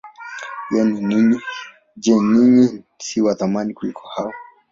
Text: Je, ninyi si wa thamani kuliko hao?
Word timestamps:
Je, 2.03 2.13
ninyi 2.19 2.65
si 3.05 3.21
wa 3.21 3.35
thamani 3.35 3.73
kuliko 3.73 4.01
hao? 4.07 4.31